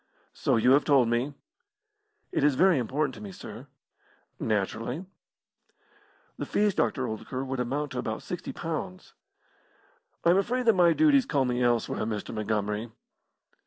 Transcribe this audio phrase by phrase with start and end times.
[0.33, 1.35] "So you have told me."
[2.31, 3.67] "It is very important to me, sir."
[4.39, 5.05] "Naturally."
[6.39, 7.05] "The fees, Dr.
[7.05, 9.13] Oldacre, would amount to about sixty pounds."
[10.25, 12.33] "I am afraid that my duties call me elsewhere, Mr.
[12.33, 12.91] Montgomery."